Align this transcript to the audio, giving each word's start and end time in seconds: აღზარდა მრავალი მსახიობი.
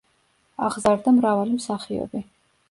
აღზარდა 0.67 1.13
მრავალი 1.19 1.55
მსახიობი. 1.59 2.25